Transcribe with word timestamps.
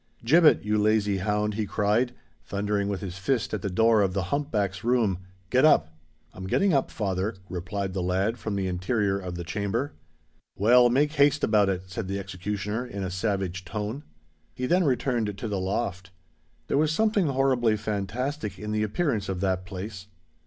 "Gibbet, 0.25 0.63
you 0.65 0.79
lazy 0.79 1.17
hound!" 1.19 1.53
he 1.53 1.67
cried, 1.67 2.15
thundering 2.43 2.87
with 2.87 3.01
his 3.01 3.19
fist 3.19 3.53
at 3.53 3.61
the 3.61 3.69
door 3.69 4.01
of 4.01 4.13
the 4.15 4.23
hump 4.33 4.49
back's 4.49 4.83
room; 4.83 5.19
"get 5.51 5.63
up." 5.63 5.95
"I'm 6.33 6.47
getting 6.47 6.73
up, 6.73 6.89
father," 6.89 7.35
replied 7.49 7.93
the 7.93 8.01
lad, 8.01 8.39
from 8.39 8.55
the 8.55 8.65
interior 8.65 9.19
of 9.19 9.35
the 9.35 9.43
chamber. 9.43 9.93
"Well, 10.55 10.89
make 10.89 11.11
haste 11.11 11.43
about 11.43 11.69
it," 11.69 11.91
said 11.91 12.07
the 12.07 12.17
executioner 12.17 12.83
in 12.83 13.03
a 13.03 13.11
savage 13.11 13.63
tone. 13.63 14.01
He 14.55 14.65
then 14.65 14.85
returned 14.85 15.37
to 15.37 15.47
the 15.47 15.59
loft. 15.59 16.09
There 16.65 16.79
was 16.79 16.91
something 16.91 17.27
horribly 17.27 17.77
fantastic 17.77 18.57
in 18.57 18.71
the 18.71 18.81
appearance 18.81 19.29
of 19.29 19.39
that 19.41 19.67
place. 19.67 20.07